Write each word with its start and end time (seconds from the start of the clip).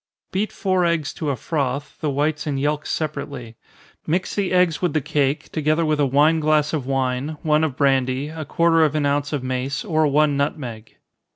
Beat 0.31 0.51
four 0.51 0.83
eggs 0.83 1.13
to 1.13 1.29
a 1.29 1.35
froth, 1.35 1.99
the 2.01 2.09
whites 2.09 2.47
and 2.47 2.59
yelks 2.59 2.89
separately 2.89 3.55
mix 4.07 4.33
the 4.33 4.51
eggs 4.51 4.81
with 4.81 4.93
the 4.93 4.99
cake, 4.99 5.51
together 5.51 5.85
with 5.85 5.99
a 5.99 6.07
wine 6.07 6.39
glass 6.39 6.73
of 6.73 6.87
wine, 6.87 7.37
one 7.43 7.63
of 7.63 7.77
brandy, 7.77 8.27
a 8.27 8.43
quarter 8.43 8.83
of 8.83 8.95
an 8.95 9.05
ounce 9.05 9.31
of 9.31 9.43
mace, 9.43 9.85
or 9.85 10.07
one 10.07 10.35
nutmeg. 10.35 10.97